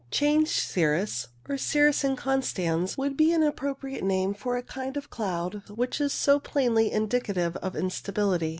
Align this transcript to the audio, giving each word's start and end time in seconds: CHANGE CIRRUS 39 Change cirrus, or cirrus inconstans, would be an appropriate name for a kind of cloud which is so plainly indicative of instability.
CHANGE 0.09 0.47
CIRRUS 0.47 1.27
39 1.27 1.27
Change 1.27 1.27
cirrus, 1.27 1.27
or 1.47 1.57
cirrus 1.59 2.03
inconstans, 2.03 2.97
would 2.97 3.15
be 3.15 3.31
an 3.31 3.43
appropriate 3.43 4.03
name 4.03 4.33
for 4.33 4.57
a 4.57 4.63
kind 4.63 4.97
of 4.97 5.11
cloud 5.11 5.61
which 5.69 6.01
is 6.01 6.11
so 6.11 6.39
plainly 6.39 6.91
indicative 6.91 7.55
of 7.57 7.75
instability. 7.75 8.49